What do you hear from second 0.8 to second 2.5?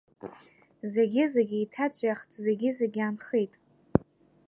Зегьы-зегь еиҭаҿиахт,